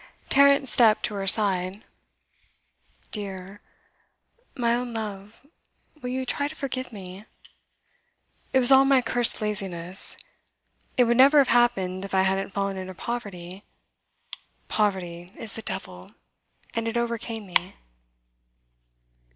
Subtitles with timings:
[0.29, 1.83] Tarrant stepped to her side.
[3.11, 3.61] 'Dear
[4.55, 5.45] my own love
[6.01, 7.25] will you try to forgive me?
[8.51, 10.17] It was all my cursed laziness.
[10.97, 13.63] It would never have happened if I hadn't fallen into poverty.
[14.69, 16.09] Poverty is the devil,
[16.73, 17.75] and it overcame me.